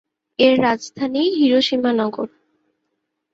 [0.39, 2.27] এর রাজধানী হিরোশিমা নগর।